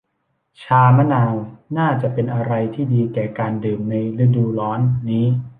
[0.63, 1.33] ชามะนาว
[1.77, 5.25] น่าจะเป็นอะไรที่ดีแก่การดื่มในฤดูร้อนนี้